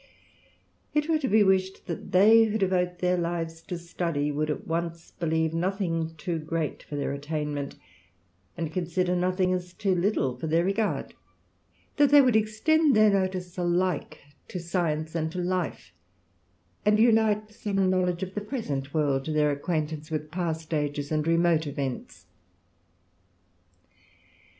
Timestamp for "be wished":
1.27-1.85